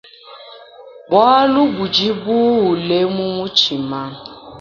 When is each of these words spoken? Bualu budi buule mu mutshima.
Bualu 1.09 1.61
budi 1.75 2.07
buule 2.23 2.99
mu 3.15 3.25
mutshima. 3.35 4.01